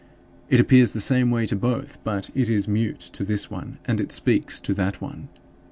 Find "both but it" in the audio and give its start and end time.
1.55-2.49